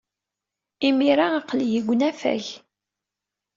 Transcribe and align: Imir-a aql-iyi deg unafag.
Imir-a 0.87 1.27
aql-iyi 1.39 1.79
deg 1.81 1.89
unafag. 1.93 2.45